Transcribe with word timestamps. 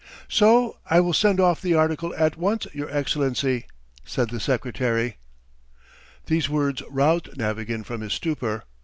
"So 0.27 0.79
I 0.89 0.99
will 0.99 1.13
send 1.13 1.39
off 1.39 1.61
the 1.61 1.75
article 1.75 2.11
at 2.17 2.35
once, 2.35 2.65
your 2.73 2.89
Excellency," 2.89 3.67
said 4.03 4.31
the 4.31 4.39
secretary. 4.39 5.17
These 6.25 6.49
words 6.49 6.81
roused 6.89 7.37
Navagin 7.37 7.83
from 7.83 8.01
his 8.01 8.13
stupour. 8.13 8.63